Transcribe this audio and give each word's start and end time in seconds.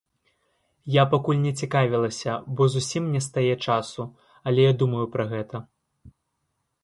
Я 0.93 1.03
пакуль 1.09 1.41
не 1.41 1.51
цікавілася, 1.65 2.31
бо 2.59 2.67
зусім 2.75 3.03
не 3.15 3.21
стае 3.27 3.51
часу, 3.67 4.05
але 4.49 4.67
я 4.71 4.79
думаю 4.85 5.05
пра 5.17 5.23
гэта. 5.35 5.57